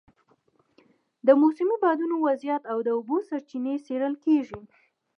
[1.27, 4.59] د موسمي بادونو وضعیت او د اوبو سرچینې څېړل کېږي.